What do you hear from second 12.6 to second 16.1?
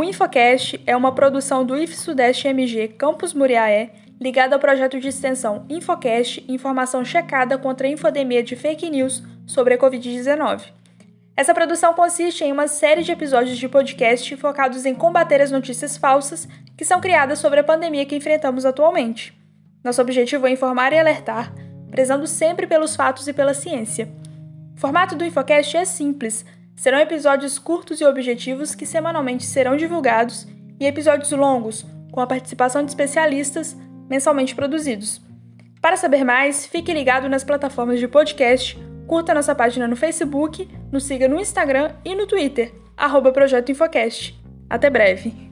série de episódios de podcast focados em combater as notícias